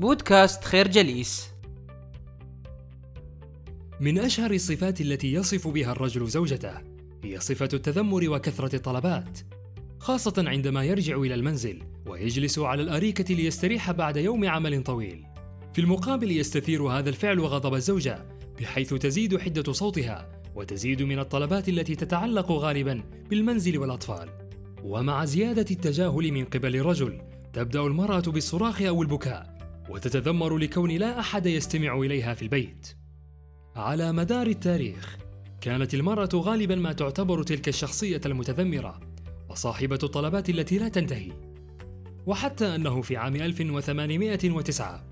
بودكاست 0.00 0.64
خير 0.64 0.88
جليس. 0.88 1.48
من 4.00 4.18
أشهر 4.18 4.50
الصفات 4.50 5.00
التي 5.00 5.32
يصف 5.32 5.68
بها 5.68 5.92
الرجل 5.92 6.26
زوجته 6.26 6.74
هي 7.24 7.40
صفة 7.40 7.68
التذمر 7.72 8.30
وكثرة 8.30 8.76
الطلبات 8.76 9.38
خاصة 9.98 10.44
عندما 10.46 10.84
يرجع 10.84 11.16
إلى 11.16 11.34
المنزل 11.34 11.82
ويجلس 12.06 12.58
على 12.58 12.82
الأريكة 12.82 13.34
ليستريح 13.34 13.92
بعد 13.92 14.16
يوم 14.16 14.48
عمل 14.48 14.82
طويل. 14.82 15.24
في 15.72 15.80
المقابل 15.80 16.30
يستثير 16.30 16.82
هذا 16.82 17.08
الفعل 17.08 17.40
غضب 17.40 17.74
الزوجة 17.74 18.26
بحيث 18.60 18.94
تزيد 18.94 19.40
حدة 19.40 19.72
صوتها 19.72 20.42
وتزيد 20.54 21.02
من 21.02 21.18
الطلبات 21.18 21.68
التي 21.68 21.94
تتعلق 21.94 22.52
غالبا 22.52 23.02
بالمنزل 23.30 23.78
والأطفال. 23.78 24.28
ومع 24.82 25.24
زيادة 25.24 25.66
التجاهل 25.70 26.32
من 26.32 26.44
قبل 26.44 26.76
الرجل 26.76 27.20
تبدأ 27.52 27.80
المرأة 27.80 28.20
بالصراخ 28.20 28.82
أو 28.82 29.02
البكاء 29.02 29.55
وتتذمر 29.88 30.56
لكون 30.56 30.90
لا 30.90 31.20
أحد 31.20 31.46
يستمع 31.46 31.98
إليها 31.98 32.34
في 32.34 32.42
البيت. 32.42 32.96
على 33.76 34.12
مدار 34.12 34.46
التاريخ 34.46 35.16
كانت 35.60 35.94
المرأة 35.94 36.28
غالبا 36.34 36.74
ما 36.74 36.92
تعتبر 36.92 37.42
تلك 37.42 37.68
الشخصية 37.68 38.20
المتذمرة 38.26 39.00
وصاحبة 39.48 39.98
الطلبات 40.02 40.50
التي 40.50 40.78
لا 40.78 40.88
تنتهي. 40.88 41.32
وحتى 42.26 42.74
أنه 42.74 43.02
في 43.02 43.16
عام 43.16 43.36
1809 43.36 45.04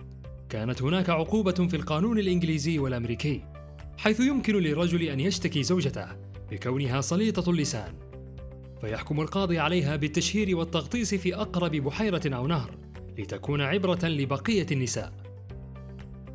كانت 0.49 0.83
هناك 0.83 1.11
عقوبة 1.11 1.53
في 1.69 1.77
القانون 1.77 2.19
الإنجليزي 2.19 2.79
والأمريكي 2.79 3.43
حيث 3.99 4.21
يمكن 4.21 4.55
للرجل 4.57 5.03
أن 5.03 5.21
يشتكي 5.21 5.63
زوجته 5.63 6.07
بكونها 6.51 7.01
سليطة 7.01 7.51
اللسان. 7.51 7.95
فيحكم 8.81 9.21
القاضي 9.21 9.59
عليها 9.59 9.97
بالتشهير 9.97 10.57
والتغطيس 10.57 11.15
في 11.15 11.35
أقرب 11.35 11.71
بحيرة 11.71 12.35
أو 12.37 12.47
نهر. 12.47 12.84
لتكون 13.19 13.61
عبرة 13.61 14.09
لبقية 14.09 14.67
النساء. 14.73 15.13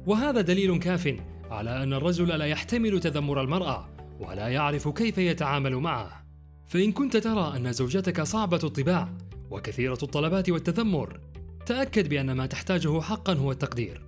وهذا 0.08 0.42
دليل 0.42 0.80
كاف 0.80 1.16
على 1.52 1.84
أن 1.84 1.94
الرجل 1.94 2.28
لا 2.28 2.46
يحتمل 2.46 3.00
تذمر 3.00 3.42
المرأة 3.42 3.90
ولا 4.20 4.48
يعرف 4.48 4.88
كيف 4.88 5.18
يتعامل 5.18 5.76
معه. 5.76 6.26
فإن 6.68 6.92
كنت 6.92 7.18
ترى 7.18 7.54
أن 7.58 7.72
زوجتك 7.72 8.22
صعبة 8.22 8.60
الطباع 8.64 9.10
وكثيرة 9.52 9.98
الطلبات 10.04 10.50
والتذمر 10.50 11.20
تأكد 11.66 12.10
بأن 12.10 12.32
ما 12.32 12.46
تحتاجه 12.46 13.02
حقا 13.02 13.34
هو 13.34 13.52
التقدير. 13.52 14.06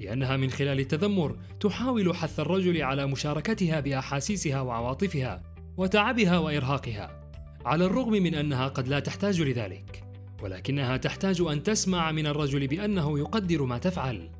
لأنها 0.00 0.36
من 0.36 0.50
خلال 0.50 0.80
التذمر 0.80 1.36
تحاول 1.60 2.16
حث 2.16 2.40
الرجل 2.40 2.82
على 2.82 3.06
مشاركتها 3.06 3.80
بأحاسيسها 3.80 4.60
وعواطفها 4.60 5.42
وتعبها 5.76 6.38
وإرهاقها 6.38 7.30
على 7.64 7.84
الرغم 7.84 8.12
من 8.12 8.34
أنها 8.34 8.68
قد 8.68 8.88
لا 8.88 9.00
تحتاج 9.00 9.42
لذلك. 9.42 10.09
ولكنها 10.42 10.96
تحتاج 10.96 11.40
أن 11.40 11.62
تسمع 11.62 12.12
من 12.12 12.26
الرجل 12.26 12.66
بأنه 12.66 13.18
يقدر 13.18 13.62
ما 13.64 13.78
تفعل. 13.78 14.30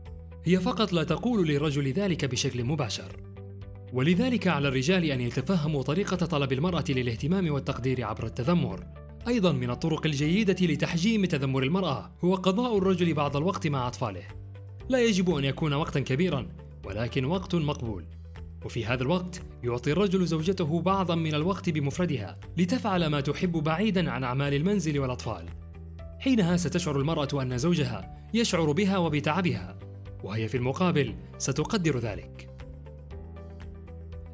هي 0.45 0.61
فقط 0.61 0.93
لا 0.93 1.05
تقول 1.05 1.48
للرجل 1.48 1.93
ذلك 1.93 2.25
بشكل 2.25 2.65
مباشر. 2.65 3.17
ولذلك 3.93 4.48
على 4.48 4.69
الرجال 4.69 5.05
أن 5.05 5.21
يتفهموا 5.21 5.83
طريقة 5.83 6.17
طلب 6.17 6.53
المرأة 6.53 6.84
للاهتمام 6.89 7.51
والتقدير 7.51 8.05
عبر 8.05 8.27
التذمر. 8.27 8.87
أيضا 9.28 9.53
من 9.53 9.71
الطرق 9.71 10.06
الجيدة 10.06 10.67
لتحجيم 10.67 11.25
تذمر 11.25 11.62
المرأة 11.62 12.11
هو 12.25 12.34
قضاء 12.34 12.78
الرجل 12.78 13.15
بعض 13.15 13.37
الوقت 13.37 13.67
مع 13.67 13.89
أطفاله. 13.89 14.23
لا 14.89 15.03
يجب 15.03 15.34
أن 15.34 15.45
يكون 15.45 15.73
وقتا 15.73 16.01
كبيرا 16.01 16.48
ولكن 16.84 17.25
وقت 17.25 17.55
مقبول. 17.55 18.05
وفي 18.65 18.87
هذا 18.87 19.03
الوقت 19.03 19.43
يعطي 19.65 19.93
الرجل 19.93 20.27
زوجته 20.27 20.81
بعضا 20.81 21.15
من 21.15 21.34
الوقت 21.34 21.71
بمفردها 21.71 22.41
لتفعل 22.56 23.06
ما 23.06 23.21
تحب 23.21 23.53
بعيدا 23.53 24.11
عن 24.11 24.25
أعمال 24.25 24.55
المنزل 24.55 24.98
والأطفال. 24.98 25.45
حينها 26.21 26.57
ستشعر 26.57 27.01
المرأة 27.01 27.43
أن 27.43 27.59
زوجها 27.59 28.29
يشعر 28.35 28.73
بها 28.73 28.99
وبتعبها 28.99 29.79
وهي 30.25 30.49
في 30.49 30.57
المقابل 30.57 31.15
ستقدر 31.39 31.99
ذلك. 31.99 32.51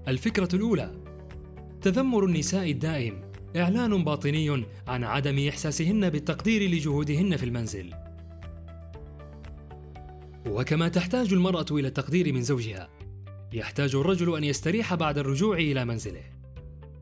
الفكرة 0.08 0.48
الأولى 0.54 0.94
تذمر 1.82 2.24
النساء 2.24 2.70
الدائم 2.70 3.20
إعلان 3.56 4.04
باطني 4.04 4.64
عن 4.86 5.04
عدم 5.04 5.48
إحساسهن 5.48 6.10
بالتقدير 6.10 6.70
لجهودهن 6.70 7.36
في 7.36 7.44
المنزل. 7.44 7.92
وكما 10.46 10.88
تحتاج 10.88 11.32
المرأة 11.32 11.66
إلى 11.70 11.88
التقدير 11.88 12.32
من 12.32 12.42
زوجها 12.42 12.88
يحتاج 13.52 13.94
الرجل 13.94 14.36
أن 14.36 14.44
يستريح 14.44 14.94
بعد 14.94 15.18
الرجوع 15.18 15.56
إلى 15.56 15.84
منزله. 15.84 16.24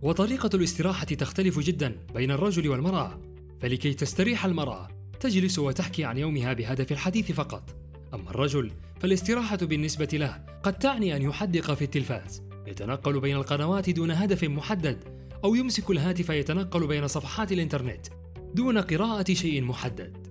وطريقة 0.02 0.50
الاستراحة 0.54 1.04
تختلف 1.06 1.58
جدا 1.58 1.96
بين 2.14 2.30
الرجل 2.30 2.68
والمرأة. 2.68 3.33
فلكي 3.64 3.94
تستريح 3.94 4.44
المرأة 4.44 4.88
تجلس 5.20 5.58
وتحكي 5.58 6.04
عن 6.04 6.18
يومها 6.18 6.52
بهدف 6.52 6.92
الحديث 6.92 7.32
فقط. 7.32 7.76
أما 8.14 8.30
الرجل 8.30 8.70
فالاستراحة 9.00 9.56
بالنسبة 9.56 10.08
له 10.12 10.44
قد 10.62 10.78
تعني 10.78 11.16
أن 11.16 11.22
يحدق 11.22 11.74
في 11.74 11.84
التلفاز 11.84 12.42
يتنقل 12.66 13.20
بين 13.20 13.36
القنوات 13.36 13.90
دون 13.90 14.10
هدف 14.10 14.44
محدد 14.44 15.04
أو 15.44 15.54
يمسك 15.54 15.90
الهاتف 15.90 16.30
يتنقل 16.30 16.86
بين 16.86 17.06
صفحات 17.06 17.52
الإنترنت 17.52 18.06
دون 18.54 18.78
قراءة 18.78 19.32
شيء 19.32 19.62
محدد. 19.62 20.26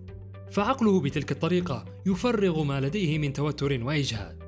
فعقله 0.51 1.01
بتلك 1.01 1.31
الطريقة 1.31 1.85
يفرغ 2.05 2.63
ما 2.63 2.81
لديه 2.81 3.17
من 3.17 3.33
توتر 3.33 3.83
وإجهاد. 3.83 4.43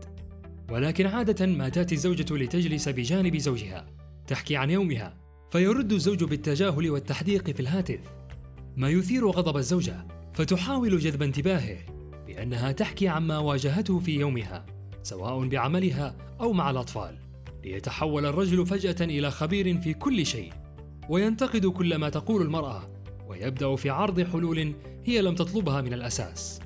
ولكن 0.72 1.06
عادة 1.06 1.46
ما 1.46 1.70
تأتي 1.70 1.96
الزوجة 1.96 2.36
لتجلس 2.36 2.90
بجانب 2.90 3.38
زوجها 3.38 3.88
تحكي 4.28 4.56
عن 4.56 4.70
يومها 4.70 5.18
فيرد 5.52 5.94
الزوج 5.94 6.24
بالتجاهل 6.24 6.90
والتحديق 6.90 7.52
في 7.52 7.60
الهاتف. 7.60 8.25
ما 8.78 8.90
يثير 8.90 9.28
غضب 9.30 9.58
الزوجة 9.58 10.08
فتحاول 10.34 11.00
جذب 11.00 11.24
انتباهه 11.24 11.78
بأنها 12.28 12.72
تحكي 12.72 13.08
عما 13.08 13.38
واجهته 13.38 14.00
في 14.00 14.20
يومها 14.20 14.66
سواء 15.04 15.48
بعملها 15.48 16.16
أو 16.42 16.54
مع 16.54 16.70
الأطفال 16.70 17.18
ليتحول 17.64 18.26
الرجل 18.26 18.66
فجأة 18.66 19.06
إلى 19.06 19.32
خبير 19.32 19.82
في 19.82 19.94
كل 19.94 20.26
شيء 20.26 20.54
وينتقد 21.10 21.66
كل 21.66 21.96
ما 21.96 22.10
تقول 22.10 22.42
المرأة 22.42 22.90
ويبدأ 23.28 23.76
في 23.76 23.90
عرض 23.90 24.22
حلول 24.22 24.74
هي 25.06 25.22
لم 25.22 25.36
تطلبها 25.36 25.82
من 25.82 25.94
الأساس. 25.94 26.60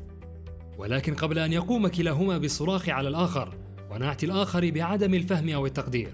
ولكن 0.77 1.15
قبل 1.15 1.39
أن 1.39 1.53
يقوم 1.53 1.87
كلاهما 1.87 2.37
بالصراخ 2.37 2.89
على 2.89 3.07
الآخر 3.09 3.53
ونعت 3.91 4.23
الآخر 4.23 4.71
بعدم 4.71 5.13
الفهم 5.13 5.49
أو 5.49 5.65
التقدير 5.65 6.13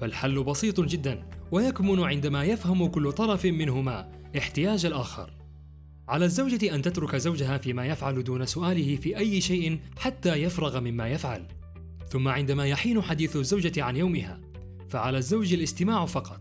فالحل 0.00 0.44
بسيط 0.44 0.80
جدا 0.80 1.26
ويكمن 1.52 2.00
عندما 2.00 2.44
يفهم 2.44 2.86
كل 2.86 3.12
طرف 3.12 3.44
منهما 3.44 4.12
احتياج 4.38 4.86
الآخر. 4.86 5.30
على 6.08 6.24
الزوجة 6.24 6.74
أن 6.74 6.82
تترك 6.82 7.16
زوجها 7.16 7.58
فيما 7.58 7.86
يفعل 7.86 8.24
دون 8.24 8.46
سؤاله 8.46 8.96
في 8.96 9.18
أي 9.18 9.40
شيء 9.40 9.80
حتى 9.98 10.34
يفرغ 10.34 10.80
مما 10.80 11.08
يفعل. 11.08 11.46
ثم 12.08 12.28
عندما 12.28 12.66
يحين 12.66 13.02
حديث 13.02 13.36
الزوجة 13.36 13.84
عن 13.84 13.96
يومها 13.96 14.40
فعلى 14.88 15.18
الزوج 15.18 15.52
الاستماع 15.52 16.06
فقط 16.06 16.40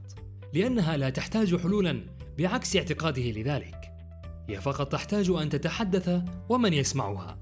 لأنها 0.54 0.98
لا 0.98 1.10
تحتاج 1.10 1.56
حلولا 1.56 2.06
بعكس 2.38 2.76
اعتقاده 2.76 3.32
لذلك. 3.32 3.92
هي 4.50 4.62
فقط 4.62 4.92
تحتاج 4.92 5.30
أن 5.30 5.50
تتحدث 5.50 6.22
ومن 6.50 6.74
يسمعها. 6.74 7.40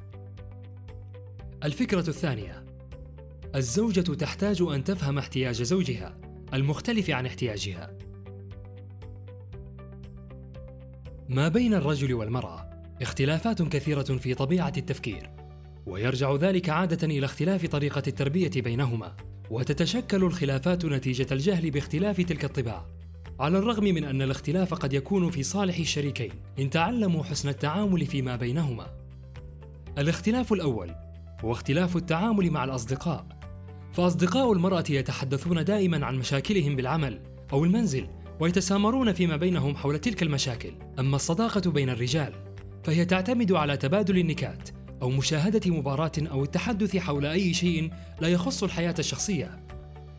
الفكرة 1.63 2.09
الثانية 2.09 2.65
الزوجة 3.55 4.13
تحتاج 4.13 4.61
أن 4.61 4.83
تفهم 4.83 5.17
احتياج 5.17 5.63
زوجها. 5.63 6.28
المختلف 6.53 7.09
عن 7.09 7.25
احتياجها. 7.25 7.97
ما 11.29 11.47
بين 11.47 11.73
الرجل 11.73 12.13
والمرأة 12.13 12.69
اختلافات 13.01 13.61
كثيرة 13.61 14.01
في 14.03 14.33
طبيعة 14.33 14.73
التفكير 14.77 15.29
ويرجع 15.85 16.35
ذلك 16.35 16.69
عادة 16.69 17.07
إلى 17.07 17.25
اختلاف 17.25 17.65
طريقة 17.65 18.03
التربية 18.07 18.61
بينهما 18.61 19.15
وتتشكل 19.49 20.23
الخلافات 20.23 20.85
نتيجة 20.85 21.27
الجهل 21.31 21.71
باختلاف 21.71 22.21
تلك 22.21 22.45
الطباع 22.45 22.85
على 23.39 23.57
الرغم 23.57 23.83
من 23.83 24.03
أن 24.03 24.21
الاختلاف 24.21 24.73
قد 24.73 24.93
يكون 24.93 25.31
في 25.31 25.43
صالح 25.43 25.77
الشريكين 25.77 26.31
إن 26.59 26.69
تعلموا 26.69 27.23
حسن 27.23 27.49
التعامل 27.49 28.05
فيما 28.05 28.35
بينهما. 28.35 28.87
الاختلاف 29.97 30.53
الأول 30.53 30.95
هو 31.41 31.51
اختلاف 31.51 31.97
التعامل 31.97 32.51
مع 32.51 32.63
الأصدقاء. 32.63 33.38
فأصدقاء 33.91 34.53
المرأة 34.53 34.83
يتحدثون 34.89 35.63
دائما 35.63 36.05
عن 36.05 36.15
مشاكلهم 36.15 36.75
بالعمل 36.75 37.21
أو 37.53 37.63
المنزل 37.63 38.07
ويتسامرون 38.39 39.13
فيما 39.13 39.35
بينهم 39.35 39.75
حول 39.75 39.99
تلك 39.99 40.23
المشاكل. 40.23 40.71
أما 40.99 41.15
الصداقة 41.15 41.71
بين 41.71 41.89
الرجال 41.89 42.33
فهي 42.83 43.05
تعتمد 43.05 43.51
على 43.51 43.77
تبادل 43.77 44.17
النكات 44.17 44.69
أو 45.01 45.09
مشاهدة 45.09 45.71
مباراة 45.71 46.11
أو 46.19 46.43
التحدث 46.43 46.97
حول 46.97 47.25
أي 47.25 47.53
شيء 47.53 47.91
لا 48.21 48.27
يخص 48.27 48.63
الحياة 48.63 48.95
الشخصية 48.99 49.65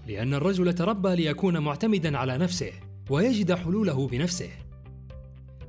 لأن 0.07 0.35
الرجل 0.35 0.73
تربى 0.73 1.17
ليكون 1.17 1.59
معتمدا 1.59 2.19
على 2.19 2.39
نفسه 2.39 2.73
ويجد 3.11 3.55
حلوله 3.55 4.09
بنفسه. 4.09 4.51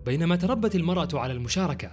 بينما 0.06 0.36
تربت 0.36 0.76
المرأة 0.76 1.10
على 1.14 1.34
المشاركة 1.34 1.92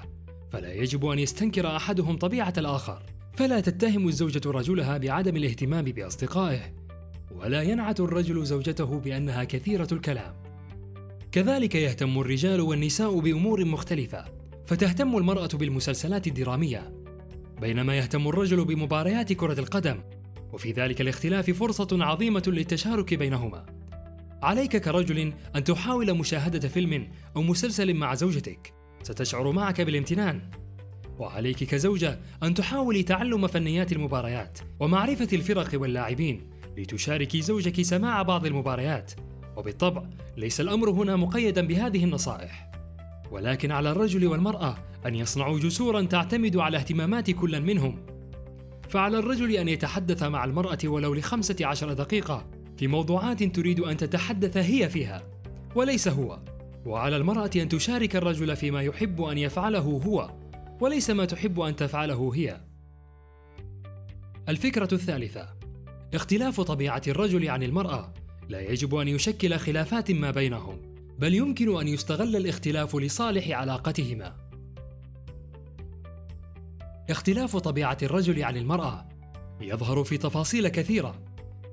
فلا 0.51 0.73
يجب 0.73 1.07
أن 1.07 1.19
يستنكر 1.19 1.77
أحدهم 1.77 2.17
طبيعة 2.19 2.53
الآخر. 2.59 3.03
فلا 3.39 3.61
تتهم 3.61 4.09
الزوجة 4.09 4.51
رجلها 4.51 4.99
بعدم 4.99 5.37
الاهتمام 5.37 5.85
بأصدقائه 5.85 6.61
ولا 7.31 7.63
ينعت 7.63 8.01
الرجل 8.01 8.45
زوجته 8.45 9.01
بأنها 9.01 9.45
كثيرة 9.45 9.89
الكلام. 9.93 10.35
كذلك 11.33 11.75
يهتم 11.75 12.19
الرجال 12.19 12.61
والنساء 12.61 13.19
بأمور 13.21 13.65
مختلفة 13.65 14.25
فتهتم 14.67 15.17
المرأة 15.17 15.49
بالمسلسلات 15.55 16.27
الدرامية 16.27 16.93
بينما 17.61 17.99
يهتم 17.99 18.29
الرجل 18.29 18.65
بمباريات 18.65 19.33
كرة 19.33 19.61
القدم 19.61 20.01
وفي 20.53 20.73
ذلك 20.73 21.01
الاختلاف 21.01 21.51
فرصة 21.51 21.89
عظيمة 21.93 22.43
للتشارك 22.47 23.15
بينهما. 23.15 23.67
عليك 24.43 24.77
كرجل 24.77 25.33
أن 25.57 25.65
تحاول 25.65 26.15
مشاهدة 26.15 26.69
فيلم 26.69 27.09
أو 27.37 27.43
مسلسل 27.43 27.95
مع 27.95 28.15
زوجتك 28.15 28.73
ستشعر 29.03 29.53
معك 29.53 29.81
بالامتنان. 29.81 30.51
وعليك 31.19 31.65
كزوجة 31.65 32.19
أن 32.43 32.55
تحاولي 32.55 33.03
تعلم 33.03 33.47
فنيات 33.47 33.93
المباريات 33.93 34.59
ومعرفة 34.81 35.29
الفرق 35.33 35.81
واللاعبين 35.81 36.51
لتشاركي 36.77 37.41
زوجك 37.43 37.83
سماع 37.83 38.23
بعض 38.23 38.47
المباريات. 38.47 39.13
وبالطبع 39.57 40.03
ليس 40.37 40.61
الأمر 40.61 40.91
هنا 40.91 41.17
مقيدا 41.17 41.67
بهذه 41.67 42.05
النصائح. 42.05 42.71
ولكن 43.31 43.73
على 43.73 43.91
الرجل 43.91 44.27
والمرأة 44.27 44.77
أن 45.07 45.15
يصنعوا 45.15 45.59
جسورا 45.59 46.03
تعتمد 46.03 46.57
على 46.57 46.77
اهتمامات 46.77 47.31
كل 47.31 47.61
منهم. 47.61 48.07
فعلى 48.89 49.19
الرجل 49.19 49.53
أن 49.53 49.69
يتحدث 49.69 50.23
مع 50.23 50.45
المرأة 50.45 50.79
ولو 50.85 51.15
لخمسة 51.15 51.67
عشر 51.67 51.93
دقيقة 51.93 52.47
في 52.77 52.87
موضوعات 52.87 53.43
تريد 53.43 53.81
أن 53.81 53.97
تتحدث 53.97 54.57
هي 54.57 54.89
فيها 54.89 55.23
وليس 55.75 56.09
هو. 56.09 56.39
وعلى 56.87 57.17
المرأة 57.17 57.51
أن 57.57 57.69
تشارك 57.69 58.17
الرجل 58.17 58.57
فيما 58.57 58.83
يحب 58.83 59.23
أن 59.23 59.39
يفعله 59.39 60.03
هو. 60.07 60.31
وليس 60.81 61.11
ما 61.11 61.25
تحب 61.25 61.61
أن 61.61 61.77
تفعله 61.77 62.35
هي. 62.35 62.61
الفكرة 64.49 64.89
الثالثة. 64.93 65.49
اختلاف 66.15 66.61
طبيعة 66.61 67.03
الرجل 67.09 67.49
عن 67.49 67.63
المرأة. 67.63 68.15
لا 68.49 68.61
يجب 68.61 68.95
أن 68.95 69.09
يشكل 69.09 69.57
خلافات 69.57 70.11
ما 70.11 70.31
بينهم 70.31 70.95
بل 71.19 71.35
يمكن 71.35 71.81
أن 71.81 71.89
يستغل 71.89 72.37
الاختلاف 72.37 72.97
لصالح 72.97 73.51
علاقتهما. 73.51 74.37
اختلاف 77.11 77.57
طبيعة 77.57 77.99
الرجل 78.03 78.45
عن 78.45 78.57
المرأة. 78.57 79.09
يظهر 79.61 80.05
في 80.05 80.19
تفاصيل 80.19 80.69
كثيرة. 80.69 81.23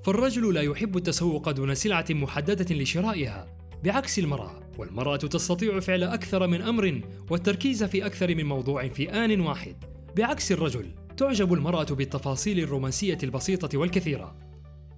فالرجل 0.04 0.54
لا 0.54 0.62
يحب 0.62 0.98
التسوق 0.98 1.52
دون 1.52 1.76
سلعة 1.76 2.06
محددة 2.10 2.76
لشرائها 2.76 3.48
بعكس 3.84 4.20
المرأة. 4.20 4.65
والمرأة 4.78 5.18
تستطيع 5.18 5.80
فعل 5.80 6.04
أكثر 6.04 6.48
من 6.48 6.62
أمر 6.62 7.02
والتركيز 7.30 7.84
في 7.84 8.06
أكثر 8.06 8.36
من 8.36 8.46
موضوع 8.46 8.88
في 8.88 9.10
آن 9.10 9.42
واحد. 9.42 9.76
بعكس 10.16 10.52
الرجل 10.52 10.92
تعجب 11.18 11.54
المرأة 11.54 11.84
بالتفاصيل 11.84 12.60
الرومانسية 12.60 13.18
البسيطة 13.24 13.78
والكثيرة. 13.78 14.36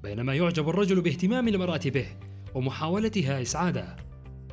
بينما 0.03 0.35
يعجب 0.35 0.69
الرجل 0.69 1.01
باهتمام 1.01 1.47
المرأة 1.47 1.81
به 1.85 2.05
ومحاولتها 2.55 3.41
إسعاده. 3.41 3.95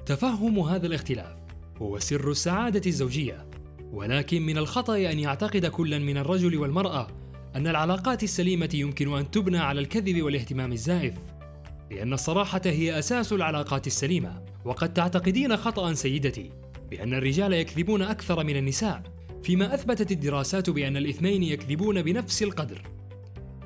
تفهم 0.06 0.58
هذا 0.58 0.86
الاختلاف. 0.86 1.36
هو 1.76 1.98
سر 1.98 2.30
السعادة 2.30 2.82
الزوجية. 2.86 3.48
ولكن 3.92 4.42
من 4.42 4.58
الخطأ 4.58 4.96
أن 4.96 5.18
يعتقد 5.18 5.66
كل 5.66 6.00
من 6.00 6.16
الرجل 6.16 6.56
والمرأة 6.56 7.06
أن 7.56 7.66
العلاقات 7.66 8.22
السليمة 8.22 8.70
يمكن 8.74 9.16
أن 9.16 9.30
تبنى 9.30 9.58
على 9.58 9.80
الكذب 9.80 10.22
والاهتمام 10.22 10.72
الزائف. 10.72 11.14
لأن 11.90 12.12
الصراحة 12.12 12.60
هي 12.64 12.98
أساس 12.98 13.32
العلاقات 13.32 13.86
السليمة. 13.86 14.53
وقد 14.64 14.92
تعتقدين 14.92 15.56
خطأ 15.56 15.94
سيدتي 15.94 16.50
بأن 16.90 17.14
الرجال 17.14 17.52
يكذبون 17.52 18.02
أكثر 18.02 18.44
من 18.44 18.56
النساء 18.56 19.02
فيما 19.42 19.74
أثبتت 19.74 20.12
الدراسات 20.12 20.70
بأن 20.70 20.96
الاثنين 20.96 21.42
يكذبون 21.42 22.02
بنفس 22.02 22.42
القدر. 22.42 22.82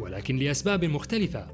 ولكن 0.01 0.37
لأسباب 0.37 0.85
مختلفة 0.85 1.47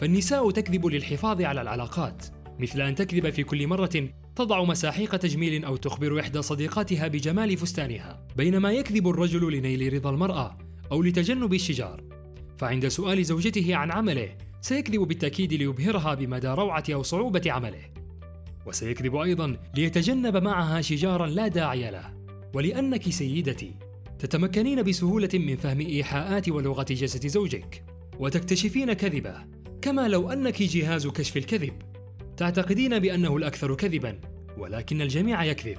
فالنساء 0.00 0.50
تكذب 0.50 0.86
للحفاظ 0.86 1.42
على 1.42 1.62
العلاقات 1.62 2.26
مثل 2.58 2.80
أن 2.80 2.94
تكذب 2.94 3.30
في 3.30 3.42
كل 3.42 3.66
مرة 3.66 4.08
تضع 4.36 4.64
مساحيق 4.64 5.16
تجميل 5.16 5.64
أو 5.64 5.76
تخبر 5.76 6.20
إحدى 6.20 6.42
صديقاتها 6.42 7.08
بجمال 7.08 7.56
فستانها 7.56 8.26
بينما 8.36 8.72
يكذب 8.72 9.08
الرجل 9.08 9.52
لنيل 9.52 9.92
رضا 9.92 10.10
المرأة 10.10 10.58
أو 10.92 11.02
لتجنب 11.02 11.54
الشجار. 11.54 12.04
فعند 12.56 12.88
سؤال 12.88 13.24
زوجته 13.24 13.76
عن 13.76 13.90
عمله 13.90 14.36
سيكذب 14.60 15.00
بالتأكيد 15.00 15.54
ليبهرها 15.54 16.14
بمدى 16.14 16.48
روعة 16.48 16.84
أو 16.90 17.02
صعوبة 17.02 17.42
عمله. 17.46 17.99
وسيكذب 18.66 19.16
أيضا 19.16 19.56
ليتجنب 19.74 20.36
معها 20.36 20.80
شجارا 20.80 21.26
لا 21.26 21.48
داعي 21.48 21.90
له. 21.90 22.14
ولأنك 22.54 23.10
سيدتي 23.10 23.74
تتمكنين 24.18 24.82
بسهولة 24.82 25.28
من 25.34 25.56
فهم 25.56 25.80
إيحاءات 25.80 26.48
ولغة 26.48 26.86
جسد 26.90 27.26
زوجك 27.26 27.84
وتكتشفين 28.18 28.92
كذبه. 28.92 29.34
كما 29.82 30.08
لو 30.08 30.32
أنك 30.32 30.62
جهاز 30.62 31.06
كشف 31.06 31.36
الكذب 31.36 31.72
تعتقدين 32.36 32.98
بأنه 32.98 33.36
الأكثر 33.36 33.74
كذبا 33.74 34.20
ولكن 34.58 35.02
الجميع 35.02 35.44
يكذب. 35.44 35.78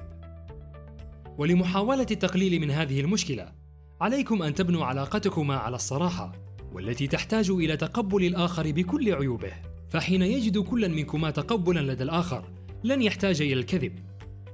ولمحاولة 1.38 2.06
التقليل 2.10 2.60
من 2.60 2.70
هذه 2.70 3.00
المشكلة 3.00 3.52
عليكم 4.00 4.42
أن 4.42 4.54
تبنوا 4.54 4.84
علاقتكما 4.84 5.56
على 5.56 5.76
الصراحة 5.76 6.32
والتي 6.72 7.06
تحتاج 7.06 7.50
إلى 7.50 7.76
تقبل 7.76 8.24
الآخر 8.24 8.72
بكل 8.72 9.14
عيوبه. 9.14 9.52
فحين 9.88 10.22
يجد 10.22 10.58
كل 10.58 10.88
منكما 10.88 11.30
تقبلا 11.30 11.92
لدى 11.92 12.02
الآخر 12.02 12.44
لن 12.84 13.02
يحتاج 13.02 13.42
إلى 13.42 13.52
الكذب 13.52 13.92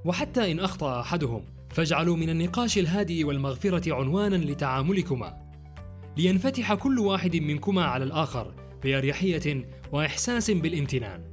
وحتى 0.05 0.53
إن 0.53 0.61
أخطأ 0.61 1.01
أحدهم 1.01 1.45
فاجعلوا 1.69 2.17
من 2.17 2.31
النقاش 2.31 2.79
الهادئ 2.79 3.25
والمغفرة 3.25 3.95
عنوانا 3.95 4.37
لتعاملكما. 4.37 5.37
لينفتح 6.17 6.75
كل 6.75 6.99
واحد 6.99 7.37
منكما 7.37 7.85
على 7.85 8.05
الآخر 8.05 8.55
بأريحية 8.83 9.71
وإحساس 9.93 10.51
بالامتنان. 10.51 11.25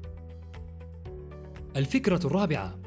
الفكرة 1.76 2.28
الرابعة 2.28 2.80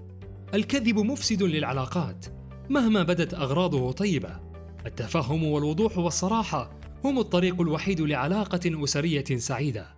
الكذب 0.54 0.98
مفسد 0.98 1.42
للعلاقات. 1.42 2.26
مهما 2.70 3.02
بدت 3.02 3.34
أغراضه 3.34 3.92
طيبة 3.92 4.40
التفهم 4.86 5.44
والوضوح 5.44 5.98
والصراحة 5.98 6.70
هم 7.04 7.18
الطريق 7.18 7.60
الوحيد 7.60 8.00
لعلاقة 8.00 8.84
أسرية 8.84 9.24
سعيدة. 9.24 9.97